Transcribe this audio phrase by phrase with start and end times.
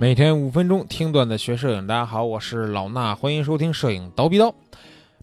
[0.00, 4.54] 每天五分钟听段子学摄影，大家好，我是老衲，欢迎收听摄影刀逼刀。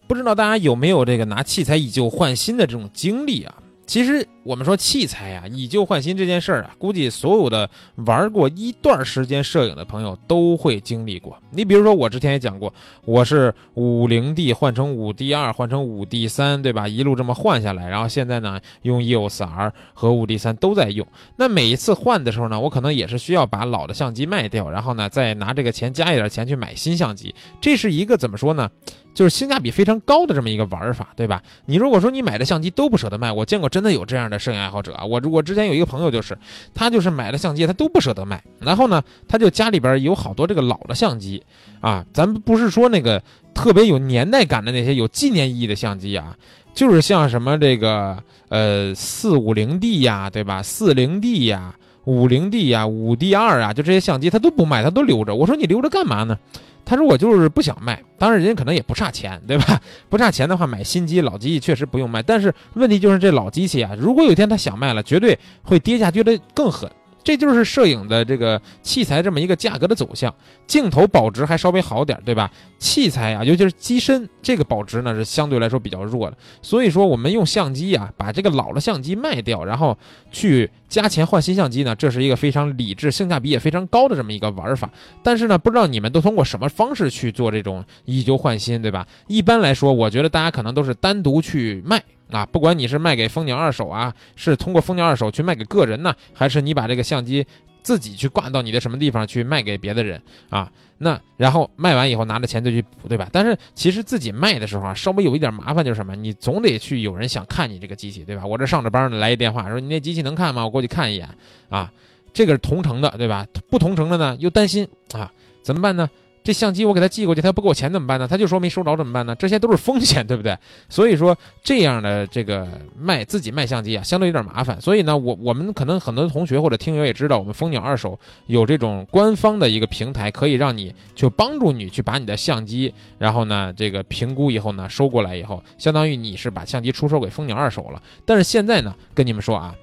[0.06, 3.54] 不知道大家有没有这个拿器材以旧换新的这种经历啊？
[3.86, 11.36] 其实我们说器材呀，以旧换新这件事儿啊，估计所有的玩过一段时间摄影的朋友都会经历过。
[11.50, 12.72] 你比如说，我之前也讲过，
[13.04, 16.88] 我是五零 D 换成五 D 二，换成五 D 三，对吧？
[16.88, 21.06] 一路这么换下来，然后现在呢，用 EOS R 和五 D 三都在用。
[21.36, 27.32] 那每一次换的时候呢，我可能也是需要把老的相机卖掉，然后呢，再拿这个钱加一点钱去买新相机。
[27.60, 28.68] 这是一个怎么说呢？
[29.14, 31.42] 就是性价比非常高的这么一个玩法，对吧？
[31.64, 35.04] 你如果说你买的相机都不舍得卖，我见过真的有这样的摄影爱好者啊。
[35.04, 36.34] 我我之前有一个朋友就是，
[36.72, 41.42] 他就是买了相机他都不舍得卖，然后呢，他就家里边有好多这个老的相机
[41.82, 46.34] 啊，咱不是说那个特别有年代感的那些有纪念意义的相机啊，
[46.72, 48.16] 就是像什么这个
[48.48, 50.62] 呃四五零 D 呀，对吧？
[50.62, 51.74] 四零 D 呀，
[52.04, 55.34] 五零 D 呀，五 D 二啊，就这些相机他都不卖，他都留着。
[55.34, 56.38] 我说你留着干嘛呢？
[56.86, 59.78] 他如果就是不想卖，当然人家可能也不差钱，对吧？
[60.08, 62.22] 不差钱的话，买新机、老机器确实不用卖。
[62.22, 66.88] 但是问题就是这老机器啊，如果有一天他想卖了，绝对会跌价跌得更狠。
[67.26, 70.32] 这就是摄影的这个器材这么一个价格的走向，
[70.64, 72.48] 镜头保值还稍微好点，对吧？
[72.78, 76.36] 器材啊，尤其是机身这个保值呢是相对来说比较弱的。
[76.62, 79.98] 所以说我们用相机啊，把这个老的相机卖掉，然后
[80.30, 84.88] 去加钱换新相机呢，这是一个非常理智、性价比也非常高的这么一个玩法。
[85.24, 89.04] 但是呢，不知道你们都通过什么方式去做这种以旧换新，对吧？
[89.26, 92.00] 一般来说，我觉得大家可能都是单独去卖。
[92.30, 97.46] 啊，不管你是卖给蜂鸟二手啊，是通过蜂鸟二手去卖给个人呢，还是你把这个相机
[97.82, 100.70] 自己去挂到你的什么地方去卖给别的人啊？
[100.98, 103.28] 那然后卖完以后拿着钱再去补，对吧？
[103.30, 106.16] 但是其实自己卖的时候啊，稍微有一点麻烦就是什么？
[106.16, 108.46] 你总得去有人想看你这个机器，对吧？
[108.46, 110.64] 我这上着班呢，来一电话说你那机器能看吗？
[110.64, 111.28] 我过去看一眼
[111.68, 111.92] 啊，
[112.32, 113.46] 这个是同城的，对吧？
[113.68, 115.30] 不同城的呢又担心啊，
[115.62, 116.08] 怎么办呢？
[116.46, 118.28] 这相机我给他寄过去，他不给我钱怎么办呢？
[118.28, 119.34] 他就说没收着怎么办呢？
[119.34, 120.56] 这些都是风险， 对不对？
[120.88, 124.80] 所以说这样的这个卖自己卖相机啊，相对有点麻烦。
[124.80, 138.00] 所以呢，我我们可能很多同学或者听友也知道，我们蜂鸟二手有这种官方的一个平台，可以让你去帮助你去把你的相机，然后呢这个评估以后呢收过来以后，相当于你是把相机出售给蜂鸟二手了。
[138.24, 139.74] 但是现在呢，跟你们说啊，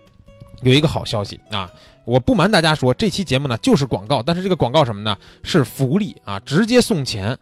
[0.62, 1.70] 有一个好消息啊。
[2.06, 5.18] 我不瞒大家说，这期节目呢就是广告，但是这个广告什么呢？
[5.42, 7.38] 是福利啊，直接送钱，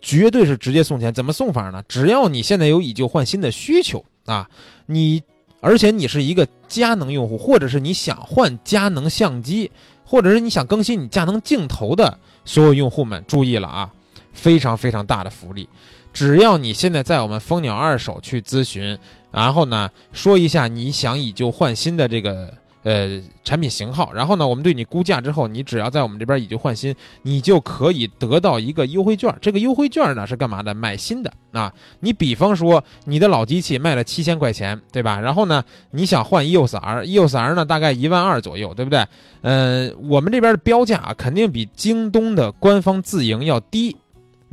[0.00, 1.12] 绝对是直接送钱。
[1.12, 1.82] 怎么送法呢？
[1.88, 4.48] 只要你现在有以旧换新的需求啊，
[4.86, 5.20] 你
[5.60, 9.68] 而且你是一个佳能用户，或者是你想换佳能相机，
[10.04, 13.90] 或者是你想更新你佳能镜头的所有用户们，注意了啊，
[14.32, 15.68] 非常非常大的福利。
[16.12, 18.96] 只要你现在在我们蜂鸟二手去咨询，
[19.32, 22.54] 然后呢说一下你想以旧换新的这个。
[22.86, 29.36] 呃，产品型号，然后呢，我们对你估价之后，你只要在我们这边以旧换新，你就可以得到一个优惠券。
[29.40, 30.72] 这个优惠券呢是干嘛的？
[30.72, 31.74] 买新的啊。
[31.98, 35.18] 你比方说你的老机器卖了七千块钱，对吧？
[35.18, 39.04] 然后呢，你想换 EOS R，EOS R 呢大概一万二左右，对不对？
[39.42, 43.96] 嗯，我们这边的标价啊肯定比京东的官方自营要低。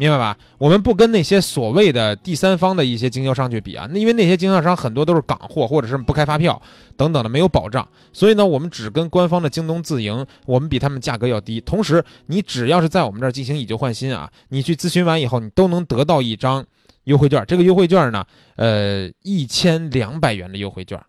[0.04, 0.38] 明白吧？
[0.58, 6.62] 我们不跟那些所谓的第三方的一些经销商去比啊，那因为那些经销商很多都是港货，或者是不开发票
[6.98, 7.88] 等等的，没有保障。
[8.12, 11.62] 所以呢，我们只跟官方的京东自营，我们比他们价格要低。
[11.62, 16.66] 同时，你只要是在我们这儿进行以旧换新啊，你去咨询完以后，你都能得到一张
[17.06, 17.42] 优惠券。
[17.48, 18.26] 这个优惠券呢，
[18.58, 21.00] 呃，一千两百元的优惠券，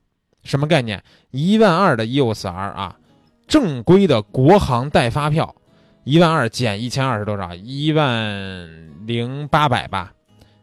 [0.45, 1.03] 什么概念？
[1.33, 2.97] 一万二的 EOS R 啊，
[3.49, 5.53] 正规的国行带发票。
[6.05, 7.55] 一万二减一千二是多少？
[7.55, 8.69] 一万
[9.07, 10.13] 零八百吧，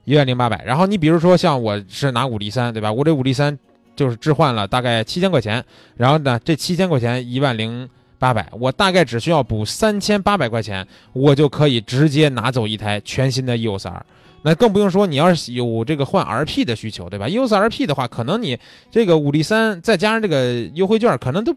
[0.06, 0.64] 一万零八百。
[0.64, 2.92] 然后你比如说像我是拿五 D 三，对吧？
[2.92, 3.58] 我这五 D 三
[3.96, 5.64] 就是置换了大概七千块钱，
[5.96, 14.06] 然后呢，这七千块钱一万零八百，我大概只需要补三千八百块钱，我就可以直接拿走一台全新的 EOS R。
[14.44, 18.58] 那更不用说你要是有这个换 RP 的需求，对吧？EOS RP 的话，可能你
[18.92, 21.52] 这个五 D 三再加上这个优惠券，可能都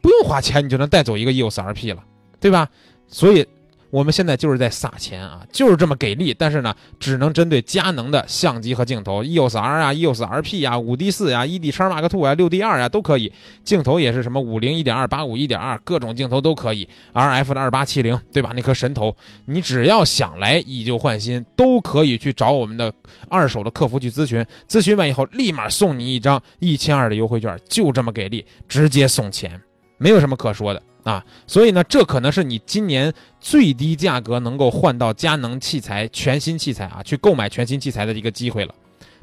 [0.00, 2.02] 不用花钱，你就能带走一个 EOS RP 了，
[2.40, 2.68] 对吧？
[3.08, 3.46] 所以，
[3.90, 6.34] 我们现在就是在撒钱啊，就是这么给力。
[6.34, 13.32] 但是呢，只能针对佳能的相机和镜头，EOS R 啊，EOS RP 啊，五 D 四啊，ED 叉 Mark Two 啊，六 D 二啊都可以。
[13.64, 16.86] 镜头也是什么五零一点二、八五一点二，各种镜头都可以。
[17.14, 18.52] RF 的二八七零，对吧？
[18.54, 19.16] 那颗神头，
[19.46, 22.92] 你只要想来以旧换新，都可以去找我们的
[23.30, 24.44] 二手的客服去咨询。
[24.68, 29.58] 咨询完以后，立马送你一张一千二的优惠券，就这么给力，直接送钱，
[29.96, 30.82] 没有什么可说的。
[31.08, 33.10] 啊，所以呢，这可能是你今年
[33.40, 38.74] 最低价格能够换到佳能器材全新器材啊，去购买全新器材的一个机会了，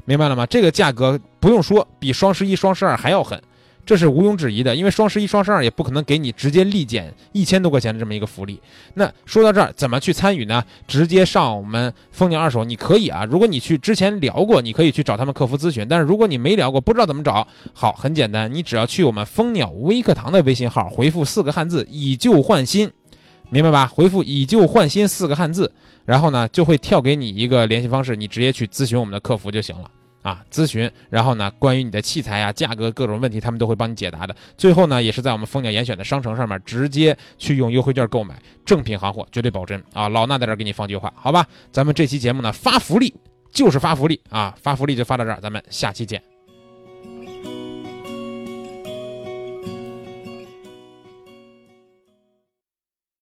[0.04, 0.44] 明白了吗？
[0.46, 3.40] 这个价格不用说，比双十一、双十二还要狠，
[3.86, 8.60] 这是毋庸置疑的，因为双十一、双十二也不可能给你直接立减一千多块钱的这么一个福利。
[8.94, 10.62] 那说到这儿，怎么去参与呢？
[10.88, 13.24] 直接上我们蜂鸟二手，你可以啊。
[13.24, 15.86] 如果你去之前聊过，你可以去找他们客服咨询。
[15.88, 22.90] 但是如果你没聊过，不知道怎么找，好，很简单，你只要去我们蜂鸟微课堂的微信号，回复四个汉字“以旧换新”，
[23.50, 23.86] 明白吧？
[23.86, 25.72] 回复“以旧换新”四个汉字，
[26.04, 29.88] 然后呢就会跳给你一个联系方式，你直接去咨询我们的客服就行了。
[30.26, 34.34] 啊，咨询，然后呢，关于你的器材啊、价格各种问题，他们都会帮你解答的。
[34.58, 38.34] 最后呢，也是在我们蜂鸟严选的商城上面直接去用优惠券购买
[38.64, 40.08] 正品行货，绝对保真啊！
[40.08, 41.46] 老衲在这给你放句话，好吧？
[41.70, 43.14] 咱们这期节目呢发福利，
[43.52, 44.52] 就是发福利啊！
[44.60, 46.35] 发福利就发到这儿，咱们下期见。